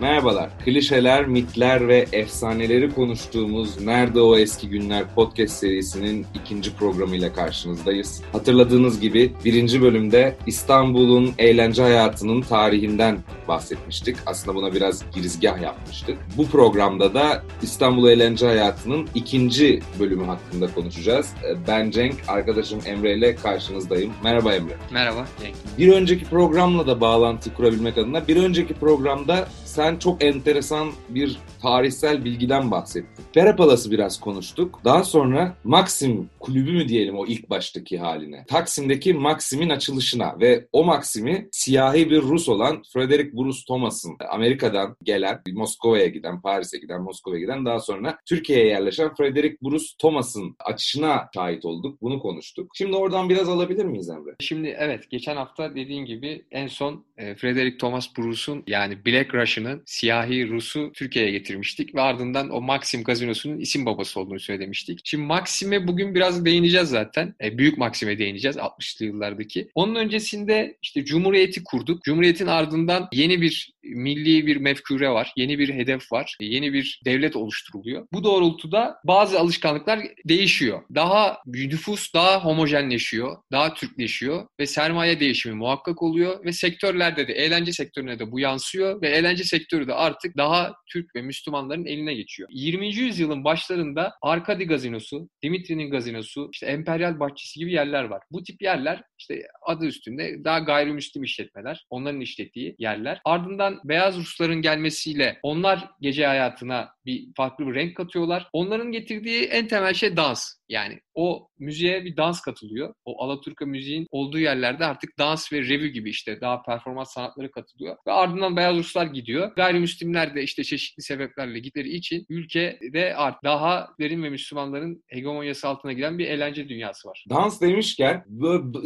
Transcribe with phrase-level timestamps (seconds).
[0.00, 0.50] Merhabalar.
[0.64, 8.22] Klişeler, mitler ve efsaneleri konuştuğumuz Nerede O Eski Günler podcast serisinin ikinci programıyla karşınızdayız.
[8.32, 13.18] Hatırladığınız gibi birinci bölümde İstanbul'un eğlence hayatının tarihinden
[13.48, 14.16] bahsetmiştik.
[14.26, 16.18] Aslında buna biraz girizgah yapmıştık.
[16.36, 21.34] Bu programda da İstanbul eğlence hayatının ikinci bölümü hakkında konuşacağız.
[21.68, 24.12] Ben Cenk, arkadaşım Emre ile karşınızdayım.
[24.24, 24.76] Merhaba Emre.
[24.90, 25.54] Merhaba Cenk.
[25.78, 32.24] Bir önceki programla da bağlantı kurabilmek adına bir önceki programda sen çok enteresan bir tarihsel
[32.24, 33.24] bilgiden bahsettin.
[33.34, 34.80] Pera Palas'ı biraz konuştuk.
[34.84, 38.44] Daha sonra Maxim kulübü mü diyelim o ilk baştaki haline.
[38.48, 45.40] Taksim'deki Maxim'in açılışına ve o Maxim'i siyahi bir Rus olan Frederick Bruce Thomas'ın Amerika'dan gelen,
[45.52, 51.64] Moskova'ya giden, Paris'e giden, Moskova'ya giden daha sonra Türkiye'ye yerleşen Frederick Bruce Thomas'ın açışına şahit
[51.64, 52.02] olduk.
[52.02, 52.70] Bunu konuştuk.
[52.74, 54.34] Şimdi oradan biraz alabilir miyiz Emre?
[54.40, 59.34] Şimdi evet geçen hafta dediğin gibi en son e, Frederick Thomas Bruce'un yani Black
[59.66, 65.00] Russian'ın siyahi Rus'u Türkiye'ye getirmiştik ve ardından o Maxim gazinosunun isim babası olduğunu söylemiştik.
[65.04, 67.34] Şimdi Maxim'e bugün biraz değineceğiz zaten.
[67.42, 69.68] E, büyük Maxim'e değineceğiz 60'lı yıllardaki.
[69.74, 72.04] Onun öncesinde işte Cumhuriyeti kurduk.
[72.04, 75.32] Cumhuriyetin ardından yeni bir milli bir mefkure var.
[75.36, 76.36] Yeni bir hedef var.
[76.40, 78.06] Yeni bir devlet oluşturuluyor.
[78.12, 80.82] Bu doğrultuda bazı alışkanlıklar değişiyor.
[80.94, 83.36] Daha nüfus daha homojenleşiyor.
[83.52, 89.02] Daha Türkleşiyor ve sermaye değişimi muhakkak oluyor ve sektörlerde de eğlence sektörüne de bu yansıyor
[89.02, 92.48] ve eğlence sektörü de artık daha Türk ve Müslümanların eline geçiyor.
[92.52, 92.94] 20.
[92.94, 98.22] yüzyılın başlarında Arkadi gazinosu, Dimitri'nin gazinosu, işte Emperyal Bahçesi gibi yerler var.
[98.30, 103.20] Bu tip yerler işte adı üstünde daha gayrimüslim işletmeler, onların işlettiği yerler.
[103.24, 108.48] Ardından beyaz Rusların gelmesiyle onlar gece hayatına bir farklı bir renk katıyorlar.
[108.52, 110.54] Onların getirdiği en temel şey dans.
[110.68, 112.94] Yani o müziğe bir dans katılıyor.
[113.04, 117.96] O Alaturka müziğin olduğu yerlerde artık dans ve revü gibi işte daha performans sanatları katılıyor.
[118.06, 119.52] Ve ardından Beyaz Ruslar gidiyor.
[119.56, 125.92] Gayrimüslimler de işte çeşitli sebeplerle gitleri için ülkede artık daha derin ve Müslümanların hegemonyası altına
[125.92, 127.24] giren bir eğlence dünyası var.
[127.30, 128.24] Dans demişken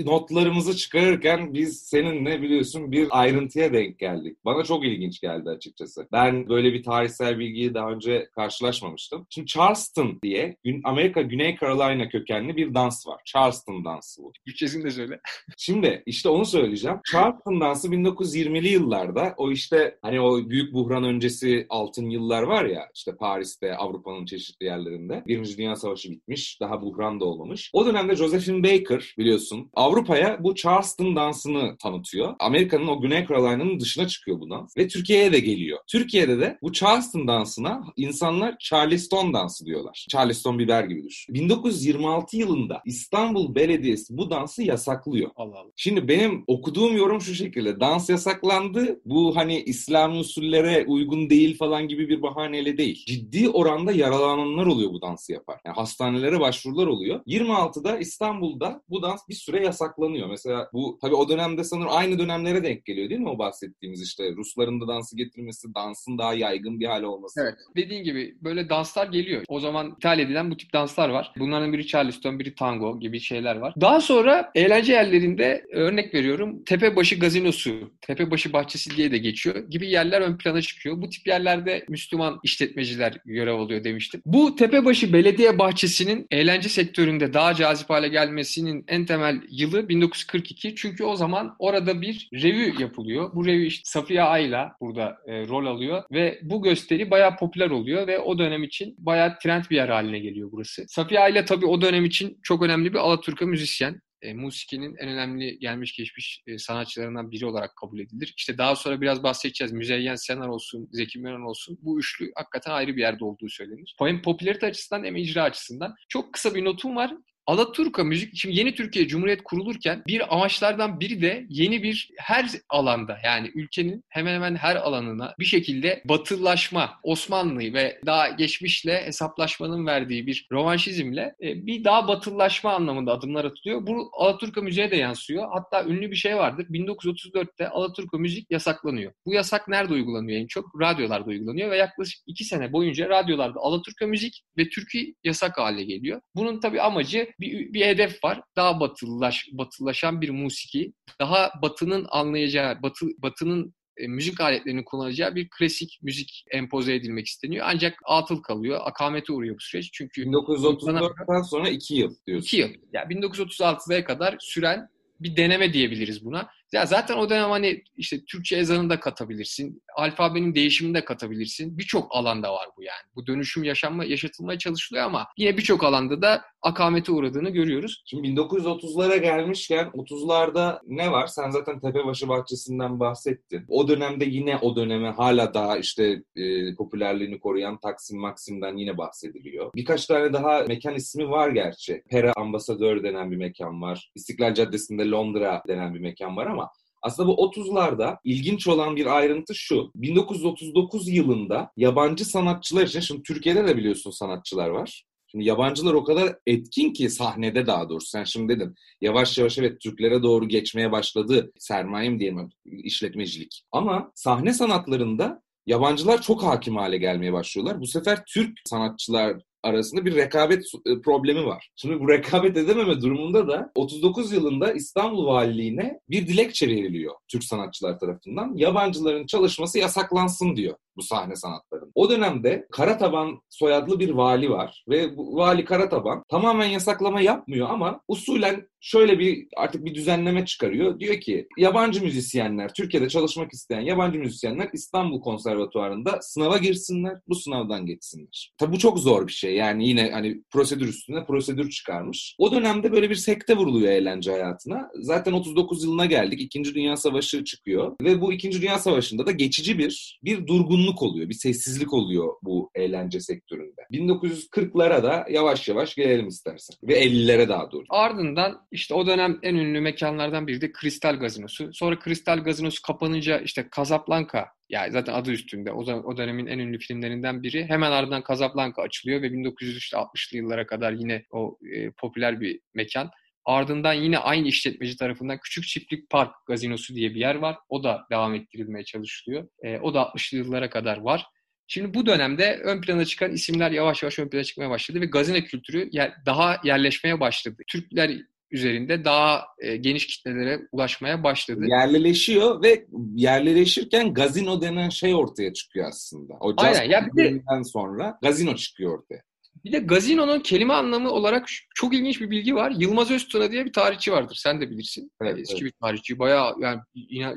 [0.05, 4.37] notlarımızı çıkarırken biz seninle biliyorsun bir ayrıntıya denk geldik.
[4.45, 6.09] Bana çok ilginç geldi açıkçası.
[6.13, 9.27] Ben böyle bir tarihsel bilgiyi daha önce karşılaşmamıştım.
[9.31, 13.23] Şimdi Charleston diye Amerika Güney Carolina kökenli bir dans var.
[13.25, 14.33] Charleston dansı bu.
[14.47, 15.21] Bütçesini de söyle.
[15.57, 17.01] Şimdi işte onu söyleyeceğim.
[17.13, 22.89] Charleston dansı 1920'li yıllarda o işte hani o büyük buhran öncesi altın yıllar var ya
[22.95, 25.23] işte Paris'te Avrupa'nın çeşitli yerlerinde.
[25.27, 26.61] Birinci Dünya Savaşı bitmiş.
[26.61, 27.71] Daha buhran da olmamış.
[27.73, 32.35] O dönemde Josephine Baker biliyorsun Avrupa'ya bu Charleston dansını tanıtıyor.
[32.39, 34.77] Amerika'nın o Güney Carolina'nın dışına çıkıyor bu dans.
[34.77, 35.79] Ve Türkiye'ye de geliyor.
[35.87, 40.07] Türkiye'de de bu Charleston dansına insanlar Charleston dansı diyorlar.
[40.11, 41.35] Charleston biber gibi düşün.
[41.65, 45.31] 1926 yılında İstanbul Belediyesi bu dansı yasaklıyor.
[45.37, 45.71] Allah Allah.
[45.76, 47.81] Şimdi benim okuduğum yorum şu şekilde.
[47.81, 49.00] Dans yasaklandı.
[49.04, 53.04] Bu hani İslami usullere uygun değil falan gibi bir bahaneyle değil.
[53.06, 55.60] Ciddi oranda yaralananlar oluyor bu dansı yapar.
[55.65, 57.21] Yani hastanelere başvurular oluyor.
[57.26, 60.28] 26'da İstanbul'da bu dans bir süre yasaklanıyor.
[60.28, 64.32] Mesela bu tabii o dönemde sanırım aynı dönemlere denk geliyor değil mi o bahsettiğimiz işte
[64.37, 67.41] Rusların da dansı getirmesi, dansın daha yaygın bir hale olması.
[67.41, 67.54] Evet.
[67.77, 69.44] Dediğin gibi böyle danslar geliyor.
[69.48, 71.32] O zaman ithal edilen bu tip danslar var.
[71.50, 73.75] Bunların biri Charleston, biri tango gibi şeyler var.
[73.81, 80.21] Daha sonra eğlence yerlerinde örnek veriyorum Tepebaşı Gazinosu, Tepebaşı Bahçesi diye de geçiyor gibi yerler
[80.21, 81.03] ön plana çıkıyor.
[81.03, 84.22] Bu tip yerlerde Müslüman işletmeciler görev alıyor demiştim.
[84.27, 90.75] Bu Tepebaşı Belediye Bahçesi'nin eğlence sektöründe daha cazip hale gelmesinin en temel yılı 1942.
[90.77, 93.31] Çünkü o zaman orada bir revü yapılıyor.
[93.34, 98.06] Bu revü işte Safiye Ayla burada e, rol alıyor ve bu gösteri bayağı popüler oluyor
[98.06, 100.84] ve o dönem için bayağı trend bir yer haline geliyor burası.
[100.89, 105.59] Safiye Ayla tabii o dönem için çok önemli bir Alaturka müzisyen e, musikinin en önemli
[105.59, 108.34] gelmiş geçmiş e, sanatçılarından biri olarak kabul edilir.
[108.37, 109.73] İşte daha sonra biraz bahsedeceğiz.
[109.73, 111.78] Müzeyyen Senar olsun, Zeki Müren olsun.
[111.83, 113.95] Bu üçlü hakikaten ayrı bir yerde olduğu söylenir.
[113.99, 115.95] Hem popülarite açısından hem icra açısından.
[116.09, 117.15] Çok kısa bir notum var.
[117.47, 123.19] Alaturka müzik, şimdi yeni Türkiye Cumhuriyet kurulurken bir amaçlardan biri de yeni bir her alanda
[123.25, 130.27] yani ülkenin hemen hemen her alanına bir şekilde batılılaşma, Osmanlı ve daha geçmişle hesaplaşmanın verdiği
[130.27, 133.87] bir rovanşizmle e, bir daha batılılaşma anlamında adımlar atılıyor.
[133.87, 135.48] Bu Alaturka müziğe de yansıyor.
[135.53, 136.66] Hatta ünlü bir şey vardır.
[136.71, 139.13] 1934'te Alaturka müzik yasaklanıyor.
[139.27, 140.81] Bu yasak nerede uygulanıyor en çok?
[140.81, 146.21] Radyolarda uygulanıyor ve yaklaşık iki sene boyunca radyolarda Alaturka müzik ve türkü yasak hale geliyor.
[146.34, 148.41] Bunun tabii amacı bir, bir hedef var.
[148.56, 155.48] Daha batılılaş, batılılaşan bir musiki, daha batının anlayacağı, batı, batının e, müzik aletlerinin kullanacağı bir
[155.59, 157.66] klasik müzik empoze edilmek isteniyor.
[157.68, 158.80] Ancak atıl kalıyor.
[158.84, 159.91] Akamete uğruyor bu süreç.
[159.92, 162.47] Çünkü 1934'ten sonra 2 yıl diyorsun.
[162.47, 162.68] 2 yıl.
[162.92, 164.88] Yani 1936'ya kadar süren
[165.21, 166.48] bir deneme diyebiliriz buna.
[166.72, 169.83] Ya zaten o dönem hani işte Türkçe ezanını da katabilirsin.
[169.97, 171.78] Alfabenin değişimini de katabilirsin.
[171.78, 173.03] Birçok alanda var bu yani.
[173.15, 178.03] Bu dönüşüm yaşanma, yaşatılmaya çalışılıyor ama yine birçok alanda da akamete uğradığını görüyoruz.
[178.07, 181.27] Şimdi 1930'lara gelmişken 30'larda ne var?
[181.27, 183.65] Sen zaten Tepebaşı Bahçesi'nden bahsettin.
[183.69, 189.71] O dönemde yine o döneme hala daha işte e, popülerliğini koruyan Taksim Maksim'den yine bahsediliyor.
[189.75, 192.03] Birkaç tane daha mekan ismi var gerçi.
[192.11, 194.11] Pera Ambasadör denen bir mekan var.
[194.15, 196.59] İstiklal Caddesi'nde Londra denen bir mekan var ama
[197.03, 199.91] aslında bu 30'larda ilginç olan bir ayrıntı şu.
[199.95, 205.04] 1939 yılında yabancı sanatçılar için, şimdi Türkiye'de de biliyorsun sanatçılar var.
[205.30, 208.09] Şimdi yabancılar o kadar etkin ki sahnede daha doğrusu.
[208.09, 213.63] Sen şimdi dedin yavaş yavaş evet Türklere doğru geçmeye başladı sermayem diyemem işletmecilik.
[213.72, 217.80] Ama sahne sanatlarında yabancılar çok hakim hale gelmeye başlıyorlar.
[217.80, 221.71] Bu sefer Türk sanatçılar arasında bir rekabet e, problemi var.
[221.77, 227.98] Şimdi bu rekabet edememe durumunda da 39 yılında İstanbul Valiliğine bir dilekçe veriliyor Türk sanatçılar
[227.98, 228.53] tarafından.
[228.57, 231.91] Yabancıların çalışması yasaklansın diyor bu sahne sanatlarında.
[231.95, 238.01] O dönemde Karataban soyadlı bir vali var ve bu vali Karataban tamamen yasaklama yapmıyor ama
[238.09, 241.01] usulen şöyle bir artık bir düzenleme çıkarıyor.
[241.01, 247.87] Diyor ki yabancı müzisyenler, Türkiye'de çalışmak isteyen yabancı müzisyenler İstanbul Konservatuvarı'nda sınava girsinler, bu sınavdan
[247.87, 248.53] geçsinler.
[248.59, 249.55] Tabi bu çok zor bir şey.
[249.55, 252.35] Yani yine hani prosedür üstüne prosedür çıkarmış.
[252.39, 254.89] O dönemde böyle bir sekte vuruluyor eğlence hayatına.
[254.95, 256.41] Zaten 39 yılına geldik.
[256.41, 261.28] İkinci Dünya Savaşı çıkıyor ve bu İkinci Dünya Savaşı'nda da geçici bir bir durgunluk oluyor,
[261.28, 263.81] bir sessizlik oluyor bu eğlence sektöründe.
[263.92, 267.85] 1940'lara da yavaş yavaş gelelim istersen ve 50'lere daha doğru.
[267.88, 271.71] Ardından işte o dönem en ünlü mekanlardan biri de Kristal Gazinosu.
[271.73, 276.78] Sonra Kristal Gazinosu kapanınca işte Casablanca yani zaten adı üstünde o, o dönemin en ünlü
[276.78, 277.64] filmlerinden biri.
[277.64, 283.11] Hemen ardından Casablanca açılıyor ve 1960'lı yıllara kadar yine o e, popüler bir mekan.
[283.45, 287.57] Ardından yine aynı işletmeci tarafından Küçük Çiftlik Park Gazinosu diye bir yer var.
[287.69, 289.49] O da devam ettirilmeye çalışılıyor.
[289.62, 291.26] E, o da 60'lı yıllara kadar var.
[291.66, 295.40] Şimdi bu dönemde ön plana çıkan isimler yavaş yavaş ön plana çıkmaya başladı ve gazino
[295.40, 297.57] kültürü yer, daha yerleşmeye başladı.
[297.69, 298.11] Türkler
[298.50, 301.61] üzerinde daha e, geniş kitlelere ulaşmaya başladı.
[301.66, 306.35] Yerleşiyor ve yerleşirken gazino denen şey ortaya çıkıyor aslında.
[306.40, 306.85] O Aynen.
[306.85, 309.23] Ya bir de, sonra gazino çıkıyor ortaya.
[309.64, 312.73] Bir de gazinonun kelime anlamı olarak çok ilginç bir bilgi var.
[312.79, 314.35] Yılmaz Öztuna diye bir tarihçi vardır.
[314.35, 315.12] Sen de bilirsin.
[315.23, 315.64] Evet, Eski evet.
[315.64, 316.19] bir tarihçi.
[316.19, 316.81] Bayağı yani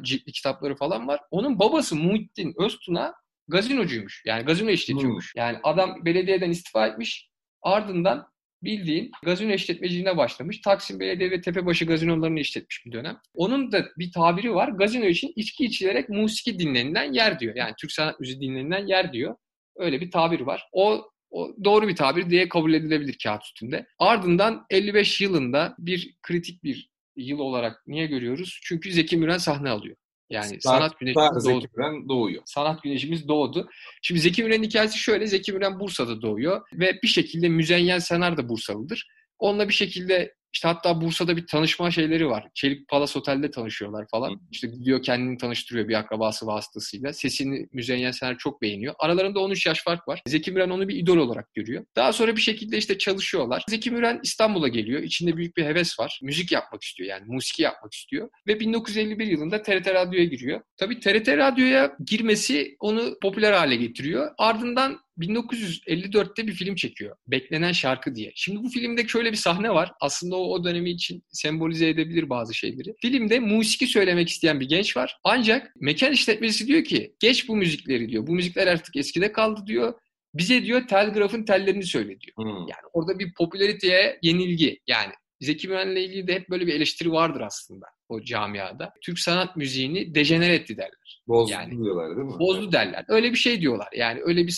[0.04, 1.20] ciltli kitapları falan var.
[1.32, 3.14] Onun babası Muhittin Öztuna
[3.48, 4.24] gazinocuymuş.
[4.26, 5.36] Yani gazino işletiyormuş.
[5.36, 5.40] Hmm.
[5.40, 7.30] Yani adam belediyeden istifa etmiş.
[7.62, 8.28] Ardından
[8.64, 10.62] bildiğin gazino işletmeciliğine başlamış.
[10.62, 13.18] Taksim Belediye ve Tepebaşı gazinolarını işletmiş bir dönem.
[13.34, 14.68] Onun da bir tabiri var.
[14.68, 17.56] Gazino için içki içilerek musiki dinlenilen yer diyor.
[17.56, 19.36] Yani Türk sanat müziği dinlenilen yer diyor.
[19.76, 20.68] Öyle bir tabir var.
[20.72, 23.86] O o doğru bir tabir diye kabul edilebilir kağıt üstünde.
[24.00, 28.60] Ardından 55 yılında bir kritik bir yıl olarak niye görüyoruz?
[28.64, 29.96] Çünkü Zeki Müren sahne alıyor.
[30.30, 31.62] Yani Star, sanat güneşimiz doğdu.
[31.62, 32.42] Zeki Müren doğuyor.
[32.46, 33.70] Sanat güneşimiz doğdu.
[34.02, 35.28] Şimdi Zeki Müren'in hikayesi şöyle.
[35.28, 39.08] Zeki Müren Bursa'da doğuyor ve bir şekilde Müzeyyen Senar da Bursalıdır.
[39.40, 42.48] Onunla bir şekilde işte hatta Bursa'da bir tanışma şeyleri var.
[42.54, 44.42] Çelik Palas Otel'de tanışıyorlar falan.
[44.52, 47.14] İşte gidiyor kendini tanıştırıyor bir akrabası vasıtasıyla.
[47.14, 48.96] Sesini Müzeyyen Sener çok beğeniyor.
[49.00, 50.22] Aralarında 13 yaş fark var.
[50.28, 51.86] Zeki Müren onu bir idol olarak görüyor.
[51.96, 53.64] Daha sonra bir şekilde işte çalışıyorlar.
[53.70, 55.04] Zeki Müren İstanbul'a geliyor.
[55.04, 56.20] İçinde büyük bir heves var.
[56.22, 57.24] Müzik yapmak istiyor yani.
[57.28, 58.30] Musiki yapmak istiyor.
[58.48, 60.62] Ve 1951 yılında TRT Radyo'ya giriyor.
[60.78, 64.32] Tabii TRT Radyo'ya girmesi onu popüler hale getiriyor.
[64.38, 67.16] Ardından 1954'te bir film çekiyor.
[67.28, 68.32] Beklenen Şarkı diye.
[68.36, 69.92] Şimdi bu filmde şöyle bir sahne var.
[70.02, 72.94] Aslında o, o dönemi için sembolize edebilir bazı şeyleri.
[73.02, 75.18] Filmde musiki söylemek isteyen bir genç var.
[75.24, 78.28] Ancak mekan işletmecisi diyor ki geç bu müzikleri diyor.
[78.28, 79.94] Bu müzikler artık eskide kaldı diyor.
[80.34, 82.36] Bize diyor telgrafın tellerini söyle diyor.
[82.38, 82.58] Hmm.
[82.58, 84.80] Yani orada bir popülariteye yenilgi.
[84.88, 88.94] Yani Zeki Müren'le ilgili de hep böyle bir eleştiri vardır aslında o camiada.
[89.02, 91.22] Türk sanat müziğini dejenere etti derler.
[91.28, 92.40] Bozdu yani, diyorlar değil mi?
[92.40, 93.06] Bozdu derler.
[93.08, 93.88] Öyle bir şey diyorlar.
[93.96, 94.52] Yani öyle bir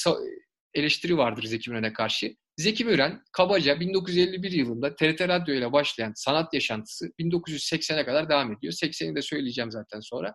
[0.75, 2.35] eleştiri vardır Zeki Müren'e karşı.
[2.57, 8.73] Zeki Müren kabaca 1951 yılında TRT Radyo ile başlayan sanat yaşantısı 1980'e kadar devam ediyor.
[8.73, 10.33] 80'i de söyleyeceğim zaten sonra.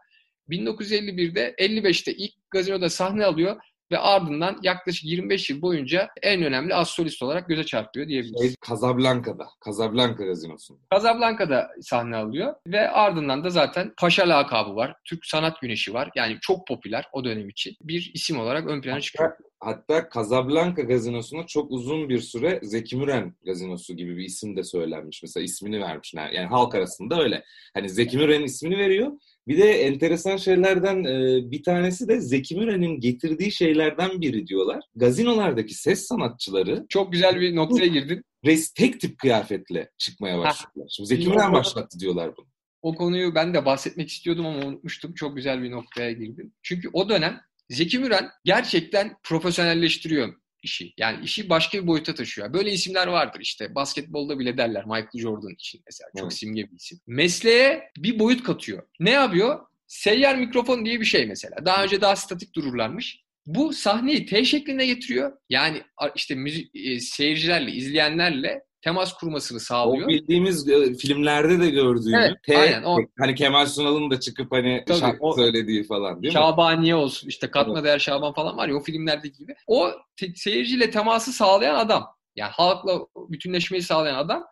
[0.48, 3.56] 1951'de 55'te ilk gazinoda sahne alıyor
[3.92, 8.40] ve ardından yaklaşık 25 yıl boyunca en önemli az solist olarak göze çarpıyor diyebiliriz.
[8.40, 10.80] Şey, Casablanca'da, Casablanca gazinosunda.
[10.94, 14.94] Casablanca'da sahne alıyor ve ardından da zaten Paşa lakabı var.
[15.04, 16.10] Türk Sanat Güneşi var.
[16.16, 17.76] Yani çok popüler o dönem için.
[17.80, 19.32] Bir isim olarak ön plana çıkıyor.
[19.60, 25.22] Hatta Casablanca gazinosuna çok uzun bir süre Zeki Müren gazinosu gibi bir isim de söylenmiş.
[25.22, 26.30] Mesela ismini vermişler.
[26.30, 27.44] Yani halk arasında öyle.
[27.74, 29.12] Hani Zeki Müren'in ismini veriyor.
[29.48, 34.82] Bir de enteresan şeylerden e, bir tanesi de Zeki Müren'in getirdiği şeylerden biri diyorlar.
[34.94, 36.86] Gazinolardaki ses sanatçıları...
[36.88, 38.22] Çok güzel bir noktaya girdin.
[38.46, 40.88] Res tek tip kıyafetle çıkmaya başladılar.
[40.90, 42.46] Şimdi Zeki Müren başlattı diyorlar bunu.
[42.82, 45.14] O konuyu ben de bahsetmek istiyordum ama unutmuştum.
[45.14, 46.52] Çok güzel bir noktaya girdim.
[46.62, 47.40] Çünkü o dönem
[47.70, 50.92] Zeki Müren gerçekten profesyonelleştiriyor işi.
[50.98, 52.52] Yani işi başka bir boyuta taşıyor.
[52.52, 53.74] Böyle isimler vardır işte.
[53.74, 56.10] Basketbolda bile derler Michael Jordan için mesela.
[56.16, 56.32] Çok evet.
[56.32, 56.98] simge bir isim.
[57.06, 58.82] Mesleğe bir boyut katıyor.
[59.00, 59.60] Ne yapıyor?
[59.86, 61.56] Seyyar mikrofon diye bir şey mesela.
[61.64, 63.22] Daha önce daha statik dururlarmış.
[63.46, 65.32] Bu sahneyi T şeklinde getiriyor.
[65.48, 65.82] Yani
[66.14, 70.06] işte müzik, e, seyircilerle, izleyenlerle temas kurmasını sağlıyor.
[70.06, 72.14] O bildiğimiz e, filmlerde de gördüğümüz.
[72.14, 72.82] Evet, T, aynen.
[72.82, 76.40] O, hani Kemal Sunal'ın da çıkıp hani tabii, şarkı o, söylediği falan değil mi?
[76.40, 77.84] Şabaniye olsun işte Katma evet.
[77.84, 79.54] Değer Şaban falan var ya o filmlerdeki gibi.
[79.66, 82.06] O te- seyirciyle teması sağlayan adam.
[82.36, 84.44] Yani halkla bütünleşmeyi sağlayan adam.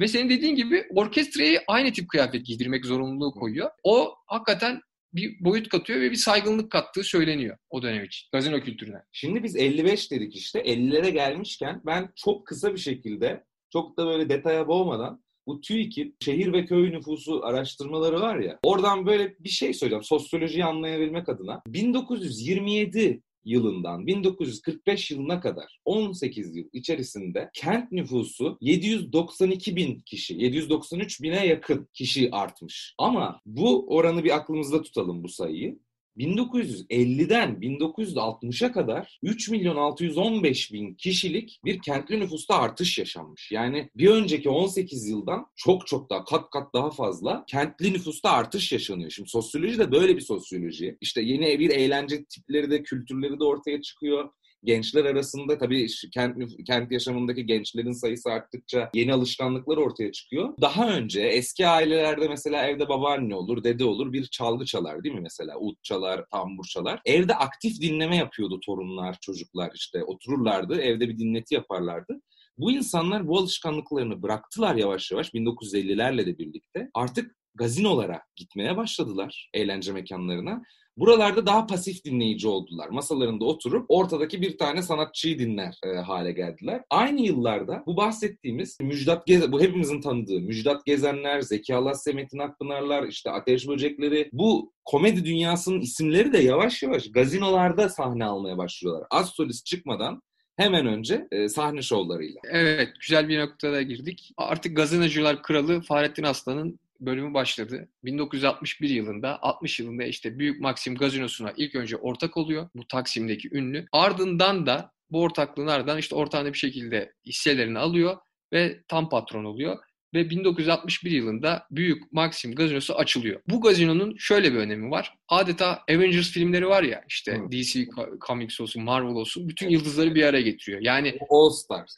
[0.00, 3.70] Ve senin dediğin gibi orkestrayı aynı tip kıyafet giydirmek zorunluluğu koyuyor.
[3.82, 4.80] O hakikaten
[5.14, 8.28] bir boyut katıyor ve bir saygınlık kattığı söyleniyor o dönem için.
[8.32, 9.02] Gazino kültürüne.
[9.12, 10.60] Şimdi biz 55 dedik işte.
[10.60, 16.52] 50'lere gelmişken ben çok kısa bir şekilde çok da böyle detaya boğmadan bu TÜİK'in şehir
[16.52, 21.62] ve köy nüfusu araştırmaları var ya oradan böyle bir şey söyleyeceğim sosyolojiyi anlayabilmek adına.
[21.66, 31.46] 1927 yılından 1945 yılına kadar 18 yıl içerisinde kent nüfusu 792 bin kişi, 793 bine
[31.46, 32.94] yakın kişi artmış.
[32.98, 35.78] Ama bu oranı bir aklımızda tutalım bu sayıyı.
[36.18, 43.52] 1950'den 1960'a kadar 3 milyon 615 bin kişilik bir kentli nüfusta artış yaşanmış.
[43.52, 48.72] Yani bir önceki 18 yıldan çok çok daha kat kat daha fazla kentli nüfusta artış
[48.72, 49.10] yaşanıyor.
[49.10, 50.98] Şimdi sosyoloji de böyle bir sosyoloji.
[51.00, 54.30] İşte yeni bir eğlence tipleri de kültürleri de ortaya çıkıyor
[54.64, 60.54] gençler arasında tabii kent, kent yaşamındaki gençlerin sayısı arttıkça yeni alışkanlıklar ortaya çıkıyor.
[60.60, 65.20] Daha önce eski ailelerde mesela evde babaanne olur, dede olur bir çalgı çalar değil mi
[65.20, 65.58] mesela?
[65.58, 67.00] Ut çalar, tambur çalar.
[67.04, 72.20] Evde aktif dinleme yapıyordu torunlar, çocuklar işte otururlardı, evde bir dinleti yaparlardı.
[72.58, 76.90] Bu insanlar bu alışkanlıklarını bıraktılar yavaş yavaş 1950'lerle de birlikte.
[76.94, 80.62] Artık gazinolara gitmeye başladılar, eğlence mekanlarına.
[80.96, 82.88] Buralarda daha pasif dinleyici oldular.
[82.88, 86.82] Masalarında oturup ortadaki bir tane sanatçıyı dinler e, hale geldiler.
[86.90, 93.02] Aynı yıllarda bu bahsettiğimiz Müjdat Gezen, bu hepimizin tanıdığı Müjdat Gezenler, Zeki Alasya, Metin Akpınarlar,
[93.08, 99.06] işte Ateş Böcekleri bu komedi dünyasının isimleri de yavaş yavaş gazinolarda sahne almaya başlıyorlar.
[99.10, 100.22] Az solist çıkmadan
[100.56, 102.40] hemen önce e, sahne şovlarıyla.
[102.50, 104.32] Evet, güzel bir noktada girdik.
[104.36, 107.88] Artık gazinocular kralı Fahrettin Aslan'ın bölümü başladı.
[108.04, 112.68] 1961 yılında, 60 yılında işte Büyük Maxim Gazinosu'na ilk önce ortak oluyor.
[112.74, 113.86] Bu Taksim'deki ünlü.
[113.92, 118.16] Ardından da bu ortaklığın ardından işte ortağında bir şekilde hisselerini alıyor
[118.52, 119.78] ve tam patron oluyor.
[120.14, 123.40] Ve 1961 yılında Büyük Maxim Gazinosu açılıyor.
[123.48, 125.14] Bu gazinonun şöyle bir önemi var.
[125.28, 127.52] Adeta Avengers filmleri var ya işte hmm.
[127.52, 127.86] DC
[128.26, 130.80] Comics olsun, Marvel olsun bütün yıldızları bir araya getiriyor.
[130.82, 131.96] Yani All Stars.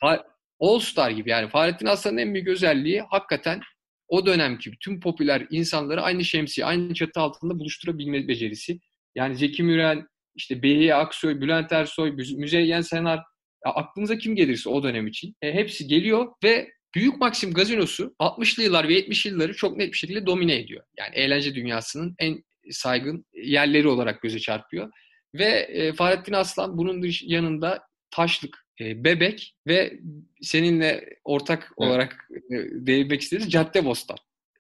[0.60, 3.60] All Star gibi yani Fahrettin Aslan'ın en büyük özelliği hakikaten
[4.08, 8.80] o dönemki bütün popüler insanları aynı şemsiye, aynı çatı altında buluşturabilme becerisi.
[9.14, 13.20] Yani Zeki Müren, işte Behiye Aksoy, Bülent Ersoy, Müzeyyen Senar,
[13.64, 18.88] aklınıza kim gelirse o dönem için e, hepsi geliyor ve Büyük Maxim Gazinosu 60'lı yıllar
[18.88, 20.84] ve 70'li yılları çok net bir şekilde domine ediyor.
[20.98, 24.90] Yani eğlence dünyasının en saygın yerleri olarak göze çarpıyor.
[25.34, 30.00] Ve e, Fahrettin Aslan bunun yanında Taşlık, e, Bebek ve
[30.42, 31.72] seninle ortak evet.
[31.76, 34.16] olarak e, değinmek isteriz Cadde Bostan.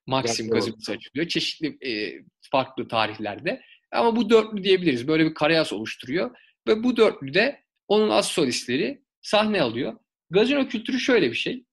[0.06, 1.28] Maxim gazinosu açılıyor.
[1.28, 3.62] Çeşitli e, farklı tarihlerde.
[3.92, 5.08] Ama bu dörtlü diyebiliriz.
[5.08, 6.36] Böyle bir karayas oluşturuyor.
[6.68, 9.98] Ve bu dörtlüde onun az solistleri sahne alıyor.
[10.30, 11.64] Gazino kültürü şöyle bir şey.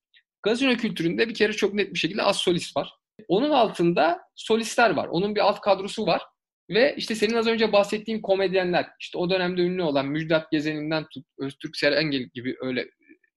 [0.44, 2.94] Gazino kültüründe bir kere çok net bir şekilde az solist var.
[3.28, 5.08] Onun altında solistler var.
[5.08, 6.22] Onun bir alt kadrosu var.
[6.70, 11.26] Ve işte senin az önce bahsettiğin komedyenler, işte o dönemde ünlü olan Müjdat Gezen'inden tut,
[11.38, 12.86] Öztürk Serengil gibi öyle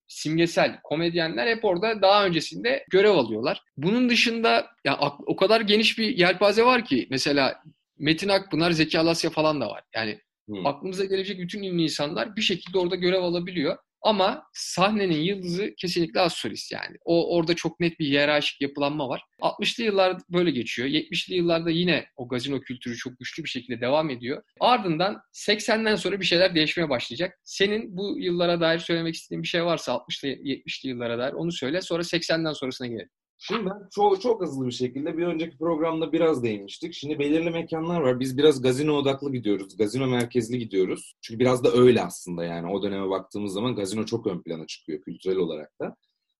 [0.08, 3.62] simgesel komedyenler hep orada daha öncesinde görev alıyorlar.
[3.76, 7.62] Bunun dışında ya o kadar geniş bir yelpaze var ki mesela
[7.98, 9.82] Metin Akpınar, Zeki Alasya falan da var.
[9.94, 10.66] Yani hmm.
[10.66, 13.76] aklımıza gelecek bütün ünlü insanlar bir şekilde orada görev alabiliyor.
[14.06, 16.96] Ama sahnenin yıldızı kesinlikle az solist yani.
[17.04, 19.22] O orada çok net bir hiyerarşik yapılanma var.
[19.40, 20.88] 60'lı yıllar böyle geçiyor.
[20.88, 24.42] 70'li yıllarda yine o gazino kültürü çok güçlü bir şekilde devam ediyor.
[24.60, 27.38] Ardından 80'den sonra bir şeyler değişmeye başlayacak.
[27.44, 31.80] Senin bu yıllara dair söylemek istediğin bir şey varsa 60'lı 70'li yıllara dair onu söyle.
[31.80, 33.10] Sonra 80'den sonrasına gelelim.
[33.38, 36.94] Şimdi ben çok, çok hızlı bir şekilde bir önceki programda biraz değinmiştik.
[36.94, 38.20] Şimdi belirli mekanlar var.
[38.20, 39.76] Biz biraz gazino odaklı gidiyoruz.
[39.76, 41.14] Gazino merkezli gidiyoruz.
[41.20, 42.72] Çünkü biraz da öyle aslında yani.
[42.72, 45.96] O döneme baktığımız zaman gazino çok ön plana çıkıyor kültürel olarak da.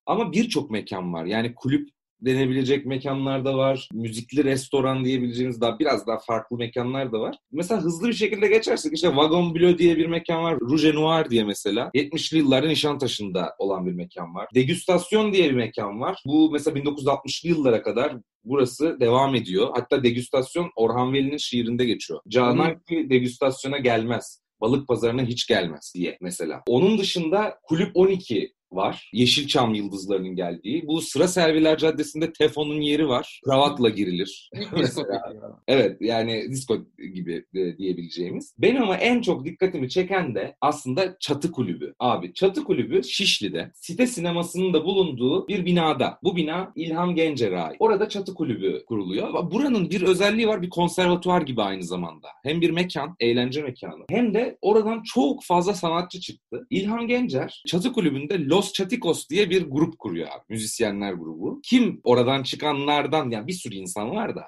[0.07, 1.25] Ama birçok mekan var.
[1.25, 3.89] Yani kulüp denebilecek mekanlar da var.
[3.93, 7.37] Müzikli restoran diyebileceğimiz daha biraz daha farklı mekanlar da var.
[7.53, 10.59] Mesela hızlı bir şekilde geçersek işte Wagon Bleu diye bir mekan var.
[10.61, 11.91] Rouge Noir diye mesela.
[11.95, 14.49] 70'li yılların Nişantaşı'nda olan bir mekan var.
[14.55, 16.23] Degüstasyon diye bir mekan var.
[16.27, 19.71] Bu mesela 1960'lı yıllara kadar burası devam ediyor.
[19.75, 22.21] Hatta degüstasyon Orhan Veli'nin şiirinde geçiyor.
[22.29, 26.63] Canan ki degüstasyona gelmez balık pazarına hiç gelmez diye mesela.
[26.67, 29.11] Onun dışında Kulüp 12 var.
[29.13, 30.87] Yeşilçam yıldızlarının geldiği.
[30.87, 33.41] Bu Sıra Serviler Caddesi'nde Tefon'un yeri var.
[33.45, 34.51] Kravatla girilir.
[35.69, 36.79] evet yani disco
[37.15, 37.45] gibi
[37.79, 38.55] diyebileceğimiz.
[38.59, 41.95] Benim ama en çok dikkatimi çeken de aslında Çatı Kulübü.
[41.99, 43.71] Abi Çatı Kulübü Şişli'de.
[43.75, 46.19] Site sinemasının da bulunduğu bir binada.
[46.23, 47.77] Bu bina İlham Gencer'e ait.
[47.79, 49.51] Orada Çatı Kulübü kuruluyor.
[49.51, 50.63] Buranın bir özelliği var.
[50.63, 52.29] Bir konservatuvar gibi aynı zamanda.
[52.43, 54.05] Hem bir mekan, eğlence mekanı.
[54.11, 56.67] Hem de oradan çok fazla sanatçı çıktı.
[56.71, 60.43] İlham Gencer Çatı Kulübü'nde Los Chaticos diye bir grup kuruyor abi.
[60.49, 61.61] Müzisyenler grubu.
[61.65, 64.45] Kim oradan çıkanlardan yani bir sürü insan var da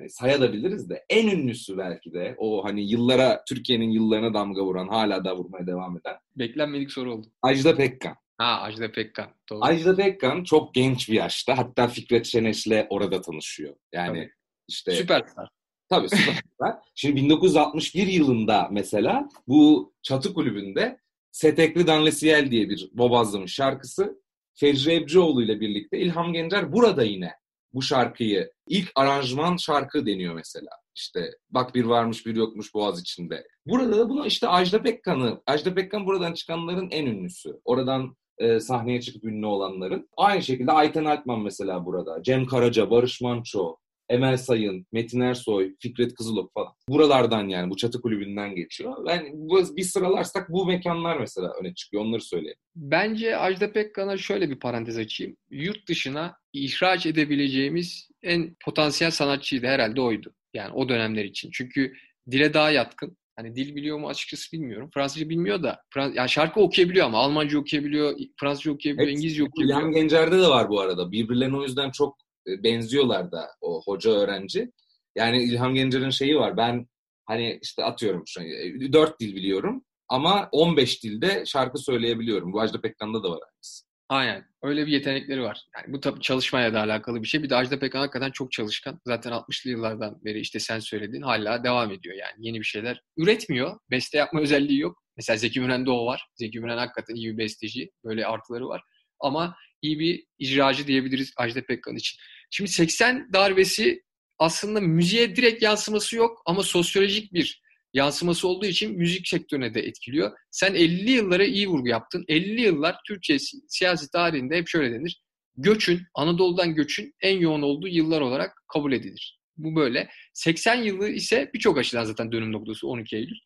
[0.00, 5.24] hani sayabiliriz de en ünlüsü belki de o hani yıllara Türkiye'nin yıllarına damga vuran hala
[5.24, 6.16] da vurmaya devam eden.
[6.36, 7.26] Beklenmedik soru oldu.
[7.42, 8.16] Ajda Pekkan.
[8.38, 9.28] Ha Ajda Pekkan.
[9.50, 9.64] Doğru.
[9.64, 11.58] Ajda Pekkan çok genç bir yaşta.
[11.58, 13.74] Hatta Fikret Şeneş'le orada tanışıyor.
[13.92, 14.30] Yani Tabii.
[14.68, 15.48] işte süperstar.
[15.88, 16.74] Tabii süperstar.
[16.94, 21.00] Şimdi 1961 yılında mesela bu çatı kulübünde
[21.32, 24.20] Setekli Danlesiel diye bir Bobazlı'nın şarkısı.
[24.54, 27.32] Fecri Ebcioğlu ile birlikte İlham Gencer burada yine
[27.72, 30.70] bu şarkıyı ilk aranjman şarkı deniyor mesela.
[30.96, 33.46] İşte bak bir varmış bir yokmuş boğaz içinde.
[33.66, 37.60] Burada da bunu işte Ajda Pekkan'ı, Ajda Pekkan buradan çıkanların en ünlüsü.
[37.64, 40.08] Oradan e, sahneye çıkıp ünlü olanların.
[40.16, 42.22] Aynı şekilde Ayten Altman mesela burada.
[42.22, 43.76] Cem Karaca, Barış Manço,
[44.10, 46.72] Emel Sayın, Metin Ersoy, Fikret Kızılok falan.
[46.88, 49.08] Buralardan yani bu çatı kulübünden geçiyor.
[49.08, 52.04] Yani bu, bir sıralarsak bu mekanlar mesela öne çıkıyor.
[52.04, 52.56] Onları söyleyeyim.
[52.76, 55.36] Bence Ajda Pekkan'a şöyle bir parantez açayım.
[55.50, 60.34] Yurt dışına ihraç edebileceğimiz en potansiyel sanatçıydı herhalde oydu.
[60.54, 61.50] Yani o dönemler için.
[61.52, 61.92] Çünkü
[62.30, 63.16] dile daha yatkın.
[63.36, 64.90] Hani dil biliyor mu açıkçası bilmiyorum.
[64.94, 65.82] Fransızca bilmiyor da.
[65.90, 69.80] Frans yani şarkı okuyabiliyor ama Almanca okuyabiliyor, Fransızca okuyabiliyor, evet, İngilizce okuyabiliyor.
[69.80, 71.12] Yan Gencer'de de var bu arada.
[71.12, 72.16] Birbirlerine o yüzden çok
[72.62, 74.72] benziyorlar da o hoca öğrenci.
[75.16, 76.56] Yani İlham Gencer'in şeyi var.
[76.56, 76.86] Ben
[77.26, 78.46] hani işte atıyorum şu an,
[78.92, 82.52] 4 e, dil biliyorum ama 15 dilde şarkı söyleyebiliyorum.
[82.52, 83.90] Bu Ajda Pekkan'da da var aynısı.
[84.08, 84.44] Aynen.
[84.62, 85.64] Öyle bir yetenekleri var.
[85.76, 87.42] Yani bu tabii çalışmaya da alakalı bir şey.
[87.42, 89.00] Bir de Ajda Pekkan hakikaten çok çalışkan.
[89.06, 92.34] Zaten 60'lı yıllardan beri işte sen söyledin hala devam ediyor yani.
[92.38, 93.78] Yeni bir şeyler üretmiyor.
[93.90, 95.02] Beste yapma özelliği yok.
[95.16, 96.26] Mesela Zeki Müren'de o var.
[96.34, 97.90] Zeki Müren hakikaten iyi bir besteci.
[98.04, 98.82] Böyle artıları var.
[99.20, 102.18] Ama iyi bir icracı diyebiliriz Ajda Pekkan için.
[102.50, 104.02] Şimdi 80 darbesi
[104.38, 107.62] aslında müziğe direkt yansıması yok ama sosyolojik bir
[107.94, 110.32] yansıması olduğu için müzik sektörüne de etkiliyor.
[110.50, 112.24] Sen 50 yıllara iyi vurgu yaptın.
[112.28, 115.22] 50 yıllar Türkiye siyasi tarihinde hep şöyle denir.
[115.56, 119.40] Göçün, Anadolu'dan göçün en yoğun olduğu yıllar olarak kabul edilir.
[119.56, 120.08] Bu böyle.
[120.34, 123.38] 80 yılı ise birçok açıdan zaten dönüm noktası 12 Eylül.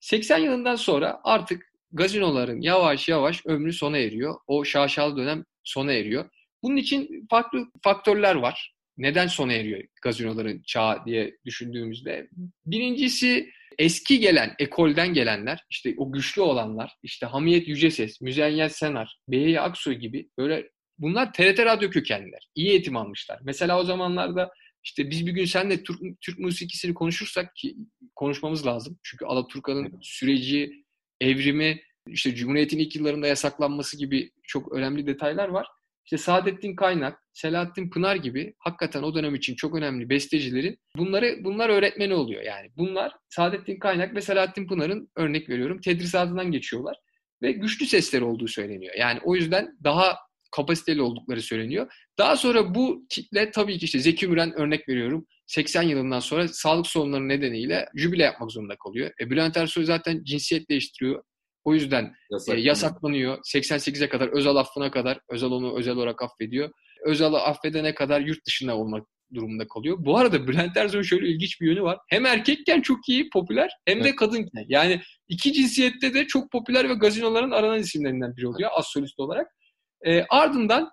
[0.00, 4.34] 80 yılından sonra artık gazinoların yavaş yavaş ömrü sona eriyor.
[4.46, 6.30] O şaşalı dönem sona eriyor.
[6.62, 8.74] Bunun için farklı faktörler var.
[8.96, 12.28] Neden sona eriyor gazinoların çağı diye düşündüğümüzde.
[12.66, 19.60] Birincisi eski gelen, ekolden gelenler, işte o güçlü olanlar, işte Hamiyet Yüceses, Müzeyyel Senar, Beyi
[19.60, 20.68] Aksoy gibi böyle
[20.98, 22.48] bunlar TRT Radyo kökenliler.
[22.54, 23.38] İyi eğitim almışlar.
[23.42, 24.50] Mesela o zamanlarda
[24.84, 27.76] işte biz bir gün seninle Türk, Türk musikisini konuşursak ki
[28.14, 28.98] konuşmamız lazım.
[29.02, 30.84] Çünkü Alaturka'nın süreci,
[31.20, 35.66] evrimi, işte Cumhuriyet'in ilk yıllarında yasaklanması gibi çok önemli detaylar var.
[36.08, 41.68] İşte Saadettin Kaynak, Selahattin Pınar gibi hakikaten o dönem için çok önemli bestecilerin bunları bunlar
[41.68, 42.70] öğretmeni oluyor yani.
[42.76, 46.96] Bunlar Saadettin Kaynak ve Selahattin Pınar'ın örnek veriyorum tedrisatından geçiyorlar
[47.42, 48.94] ve güçlü sesleri olduğu söyleniyor.
[48.94, 50.16] Yani o yüzden daha
[50.50, 51.92] kapasiteli oldukları söyleniyor.
[52.18, 55.26] Daha sonra bu kitle tabii ki işte Zeki Müren örnek veriyorum.
[55.46, 59.10] 80 yılından sonra sağlık sorunları nedeniyle jübile yapmak zorunda kalıyor.
[59.20, 61.22] E, Bülent Ersoy zaten cinsiyet değiştiriyor.
[61.64, 63.38] O yüzden Yasak e, yasaklanıyor.
[63.38, 66.70] 88'e kadar Özal affına kadar Özal onu özel olarak affediyor.
[67.06, 69.96] Özal'ı affedene kadar yurt dışında olmak durumunda kalıyor.
[70.00, 71.98] Bu arada Bülent Ersoy'un şöyle ilginç bir yönü var.
[72.08, 74.64] Hem erkekken çok iyi, popüler hem de kadınken.
[74.68, 79.46] Yani iki cinsiyette de çok popüler ve gazinoların aranan isimlerinden biri oluyor az solist olarak.
[80.06, 80.90] E, ardından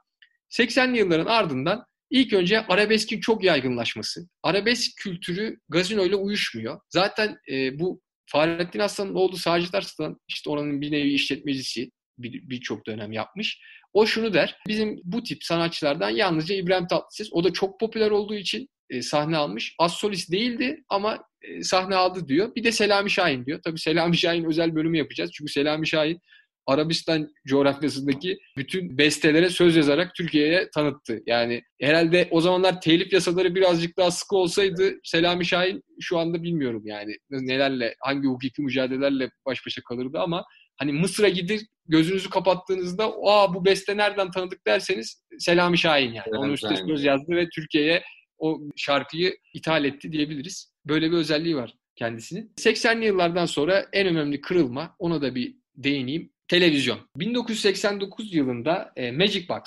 [0.49, 4.28] 80'li yılların ardından ilk önce arabeskin çok yaygınlaşması.
[4.43, 6.80] Arabesk kültürü gazinoyla uyuşmuyor.
[6.89, 12.91] Zaten e, bu Fahrettin Aslan'ın oğlu Sacit Arslan işte oranın bir nevi işletmecisi birçok bir
[12.91, 13.59] dönem yapmış.
[13.93, 18.35] O şunu der, bizim bu tip sanatçılardan yalnızca İbrahim Tatlıses, o da çok popüler olduğu
[18.35, 19.75] için e, sahne almış.
[19.79, 22.55] Az solist değildi ama e, sahne aldı diyor.
[22.55, 23.59] Bir de Selami Şahin diyor.
[23.63, 25.31] Tabii Selami Şahin özel bölümü yapacağız.
[25.33, 26.19] Çünkü Selami Şahin
[26.67, 31.23] Arabistan coğrafyasındaki bütün bestelere söz yazarak Türkiye'ye tanıttı.
[31.25, 36.82] Yani herhalde o zamanlar telif yasaları birazcık daha sıkı olsaydı Selami Şahin şu anda bilmiyorum
[36.86, 40.45] yani nelerle, hangi hukuki mücadelelerle baş başa kalırdı ama
[40.78, 46.25] hani Mısır'a gidip gözünüzü kapattığınızda aa bu beste nereden tanıdık derseniz Selami Şahin yani.
[46.25, 48.04] Selami Onun üstüne söz yazdı ve Türkiye'ye
[48.38, 50.73] o şarkıyı ithal etti diyebiliriz.
[50.86, 52.54] Böyle bir özelliği var kendisinin.
[52.58, 56.32] 80'li yıllardan sonra en önemli kırılma, ona da bir değineyim.
[56.47, 56.99] Televizyon.
[57.17, 59.62] 1989 yılında e, Magic Box,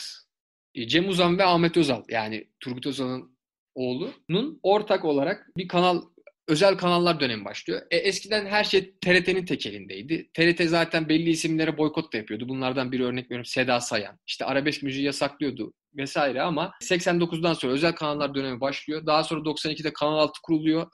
[0.75, 3.39] e, Cem Uzan ve Ahmet Özal yani Turgut Özal'ın
[3.75, 6.03] oğlunun ortak olarak bir kanal
[6.49, 7.83] özel kanallar dönemi başlıyor.
[7.91, 10.31] E, eskiden her şey TRT'nin tek elindeydi.
[10.35, 12.49] TRT zaten belli isimlere boykot da yapıyordu.
[12.49, 14.19] Bunlardan bir örnek veriyorum Seda Sayan.
[14.27, 19.07] İşte arabesk müziği yasaklıyordu vesaire ama 89'dan sonra özel kanallar dönemi başlıyor.
[19.07, 20.87] Daha sonra 92'de Kanal 6 kuruluyor.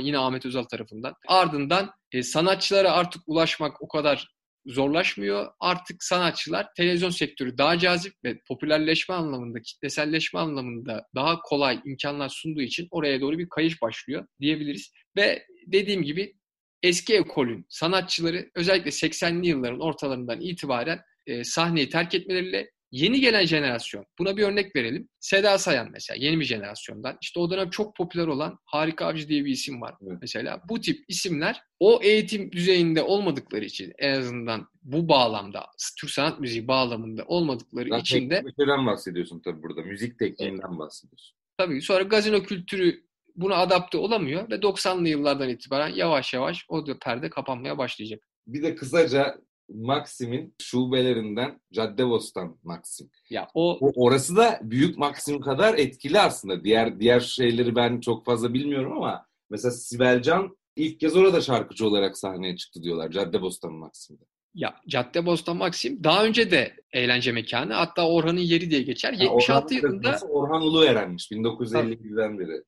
[0.00, 1.14] Yine Ahmet Özal tarafından.
[1.28, 4.28] Ardından e, sanatçılara artık ulaşmak o kadar
[4.66, 5.46] zorlaşmıyor.
[5.60, 12.62] Artık sanatçılar televizyon sektörü daha cazip ve popülerleşme anlamında, kitleselleşme anlamında daha kolay imkanlar sunduğu
[12.62, 14.92] için oraya doğru bir kayış başlıyor diyebiliriz.
[15.16, 16.34] Ve dediğim gibi
[16.82, 24.06] eski ekolün sanatçıları özellikle 80'li yılların ortalarından itibaren e, sahneyi terk etmeleriyle Yeni gelen jenerasyon,
[24.18, 25.08] buna bir örnek verelim.
[25.20, 27.18] Seda Sayan mesela yeni bir jenerasyondan.
[27.22, 30.18] İşte o dönem çok popüler olan Harika Avcı diye bir isim var evet.
[30.20, 30.62] mesela.
[30.68, 35.66] Bu tip isimler o eğitim düzeyinde olmadıkları için en azından bu bağlamda,
[36.00, 38.34] Türk sanat müziği bağlamında olmadıkları Zaten için de...
[38.34, 40.78] Teknikten bahsediyorsun tabii burada, müzik tekniğinden evet.
[40.78, 41.36] bahsediyorsun.
[41.58, 43.02] Tabii sonra gazino kültürü
[43.36, 48.28] buna adapte olamıyor ve 90'lı yıllardan itibaren yavaş yavaş o perde kapanmaya başlayacak.
[48.46, 49.38] Bir de kısaca
[49.74, 53.10] Maxim'in şubelerinden Caddebostan Maxim.
[53.30, 53.78] Ya o...
[53.80, 56.64] o orası da büyük Maxim kadar etkili aslında.
[56.64, 62.18] Diğer diğer şeyleri ben çok fazla bilmiyorum ama mesela Sibelcan ilk kez orada şarkıcı olarak
[62.18, 64.24] sahneye çıktı diyorlar Caddebostan Maxim'de.
[64.54, 67.72] Ya Caddebostan Maxim daha önce de eğlence mekanı.
[67.72, 69.12] Hatta Orhan'ın yeri diye geçer.
[69.12, 72.62] Ha, 76 Orhan yılında Orhan Ulueren'miş 1952'den beri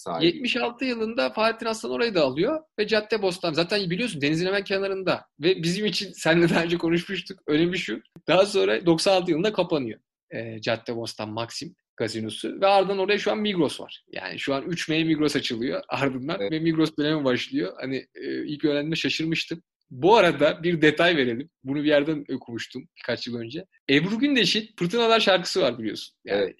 [0.00, 0.26] sahibi.
[0.26, 3.52] 76 yılında Fahrettin Aslan orayı da alıyor ve Cadde Bostan.
[3.52, 5.26] Zaten biliyorsun denizin hemen kenarında.
[5.40, 7.40] Ve bizim için seninle daha önce konuşmuştuk.
[7.46, 8.00] Önemli şu.
[8.28, 10.00] Daha sonra 96 yılında kapanıyor.
[10.30, 14.04] E, Cadde Bostan Maxim gazinosu ve ardından oraya şu an Migros var.
[14.12, 16.52] Yani şu an 3 May Migros açılıyor ardından evet.
[16.52, 17.72] ve Migros dönemi başlıyor.
[17.80, 19.62] Hani e, ilk öğrendiğimde şaşırmıştım.
[19.90, 21.50] Bu arada bir detay verelim.
[21.64, 23.64] Bunu bir yerden okumuştum birkaç yıl önce.
[23.90, 26.16] Ebru Gündeş'in Fırtınalar şarkısı var biliyorsun.
[26.24, 26.56] Yani evet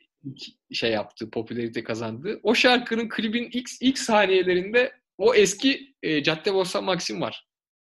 [0.72, 2.40] şey yaptı, popülerite kazandı.
[2.42, 7.46] O şarkının klibin ilk, ilk saniyelerinde o eski e, Cadde Bossa Maxim var.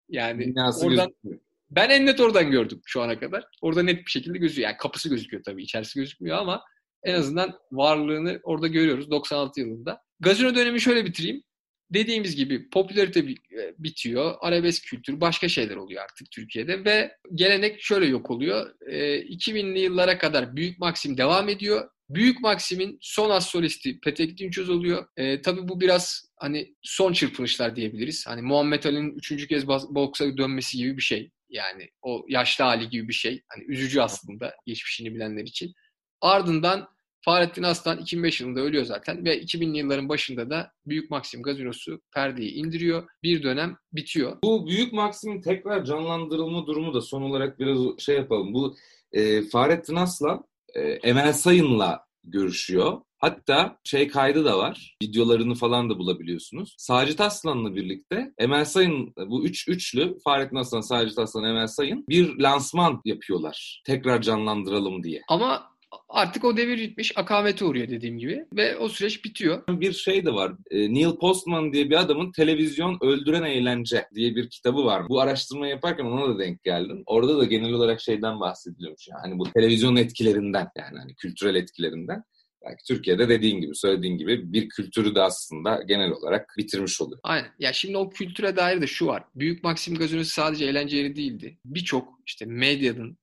[0.09, 1.41] Yani Dünyası oradan gözüküyor.
[1.71, 3.45] ben en net oradan gördüm şu ana kadar.
[3.63, 4.69] Orada net bir şekilde gözüküyor.
[4.69, 6.63] Yani kapısı gözüküyor tabii, içerisi gözükmüyor ama
[7.03, 10.03] en azından varlığını orada görüyoruz 96 yılında.
[10.21, 11.43] Gazino dönemi şöyle bitireyim.
[11.91, 18.07] Dediğimiz gibi popülarite e, bitiyor, arabesk kültür, başka şeyler oluyor artık Türkiye'de ve gelenek şöyle
[18.07, 18.75] yok oluyor.
[18.87, 21.91] E, 2000'li yıllara kadar Büyük Maxim devam ediyor.
[22.11, 25.07] Büyük Maksim'in son as solisti Petek Dinçöz oluyor.
[25.17, 28.27] E, tabii bu biraz hani son çırpınışlar diyebiliriz.
[28.27, 31.31] Hani Muhammed Ali'nin üçüncü kez boksa dönmesi gibi bir şey.
[31.49, 33.43] Yani o yaşlı hali gibi bir şey.
[33.49, 35.73] Hani üzücü aslında geçmişini bilenler için.
[36.21, 36.89] Ardından
[37.25, 42.53] Fahrettin Aslan 2005 yılında ölüyor zaten ve 2000'li yılların başında da Büyük Maksim gazinosu perdeyi
[42.53, 43.09] indiriyor.
[43.23, 44.37] Bir dönem bitiyor.
[44.45, 48.55] Bu Büyük Maksim'in tekrar canlandırılma durumu da son olarak biraz şey yapalım.
[48.55, 48.77] Bu
[49.13, 53.01] e, Fahrettin Aslan e, Emel Sayın'la görüşüyor.
[53.19, 54.97] Hatta şey kaydı da var.
[55.03, 56.75] Videolarını falan da bulabiliyorsunuz.
[56.79, 62.39] Sacit Aslan'la birlikte Emel Sayın bu üç üçlü Fahrettin Aslan, Sacit Aslan, Emel Sayın bir
[62.39, 63.83] lansman yapıyorlar.
[63.87, 65.23] Tekrar canlandıralım diye.
[65.29, 65.70] Ama
[66.09, 69.63] artık o devir bitmiş, akamete uğruyor dediğim gibi ve o süreç bitiyor.
[69.69, 70.53] Bir şey de var.
[70.71, 75.09] E, Neil Postman diye bir adamın Televizyon Öldüren Eğlence diye bir kitabı var.
[75.09, 77.03] Bu araştırma yaparken ona da denk geldim.
[77.07, 79.09] Orada da genel olarak şeyden bahsediliyormuş.
[79.09, 82.23] Yani hani bu televizyon etkilerinden yani hani kültürel etkilerinden.
[82.65, 87.21] Belki Türkiye'de dediğin gibi, söylediğin gibi bir kültürü de aslında genel olarak bitirmiş oluyor.
[87.23, 87.51] Aynen.
[87.59, 89.25] Ya şimdi o kültüre dair de şu var.
[89.35, 91.59] Büyük Maxim Gazinosu sadece eğlence yeri değildi.
[91.65, 93.19] Birçok işte medyanın,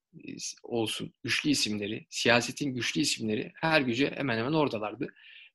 [0.64, 5.08] olsun güçlü isimleri, siyasetin güçlü isimleri her güce hemen hemen oradalardı.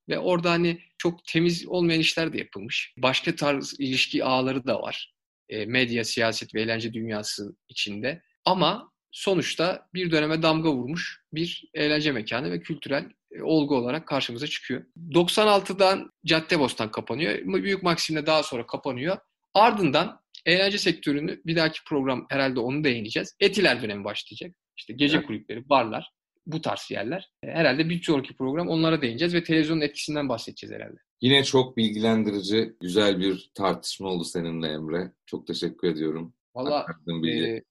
[0.09, 2.94] Ve orada hani çok temiz olmayan işler de yapılmış.
[2.98, 5.14] Başka tarz ilişki ağları da var.
[5.48, 8.22] E, medya, siyaset ve eğlence dünyası içinde.
[8.44, 14.46] Ama sonuçta bir döneme damga vurmuş bir eğlence mekanı ve kültürel e, olgu olarak karşımıza
[14.46, 14.85] çıkıyor.
[15.11, 17.38] 96'dan Caddebostan kapanıyor.
[17.44, 19.18] Büyük Maksim'de daha sonra kapanıyor.
[19.55, 23.37] Ardından Eğlence sektörünü bir dahaki program herhalde onu değineceğiz.
[23.40, 24.55] Etiler dönemi başlayacak.
[24.76, 25.26] İşte gece evet.
[25.26, 26.11] kulüpleri, barlar,
[26.46, 27.31] bu tarz yerler.
[27.42, 30.96] E, herhalde bir sonraki program onlara değineceğiz ve televizyonun etkisinden bahsedeceğiz herhalde.
[31.20, 35.12] Yine çok bilgilendirici, güzel bir tartışma oldu seninle Emre.
[35.26, 36.35] Çok teşekkür ediyorum.
[36.55, 36.87] Valla
[37.28, 37.62] e,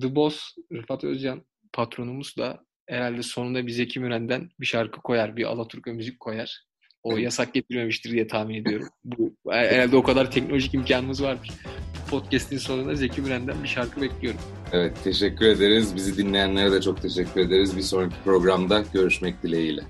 [0.00, 5.44] The Boss Rıfat Özcan patronumuz da herhalde sonunda bir Zeki Müren'den bir şarkı koyar, bir
[5.44, 6.67] Alaturka müzik koyar.
[7.02, 8.88] O yasak getirmemiştir diye tahmin ediyorum.
[9.04, 11.50] Bu herhalde o kadar teknolojik imkanımız vardır.
[12.10, 14.40] Podcast'in sonunda Zeki Müren'den bir şarkı bekliyorum.
[14.72, 15.96] Evet, teşekkür ederiz.
[15.96, 17.76] Bizi dinleyenlere de çok teşekkür ederiz.
[17.76, 19.82] Bir sonraki programda görüşmek dileğiyle.